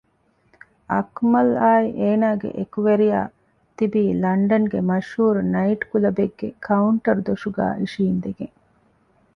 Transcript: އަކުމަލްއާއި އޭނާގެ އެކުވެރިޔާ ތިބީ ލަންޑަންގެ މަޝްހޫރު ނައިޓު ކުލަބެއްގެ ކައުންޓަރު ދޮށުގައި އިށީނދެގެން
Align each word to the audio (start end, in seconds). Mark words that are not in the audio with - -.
އަކުމަލްއާއި 0.91 1.89
އޭނާގެ 1.99 2.49
އެކުވެރިޔާ 2.57 3.19
ތިބީ 3.77 4.03
ލަންޑަންގެ 4.23 4.79
މަޝްހޫރު 4.89 5.41
ނައިޓު 5.53 5.85
ކުލަބެއްގެ 5.91 6.47
ކައުންޓަރު 6.65 7.21
ދޮށުގައި 7.27 7.75
އިށީނދެގެން 7.79 8.55